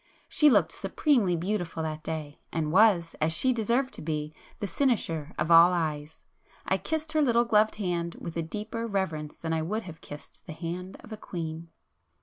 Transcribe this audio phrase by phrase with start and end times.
[0.27, 5.31] She looked supremely beautiful that day, and was, as she deserved to be, the cynosure
[5.37, 6.23] of all eyes.
[6.65, 10.47] I kissed her little gloved hand with a deeper reverence than I would have kissed
[10.47, 11.69] the hand of a queen.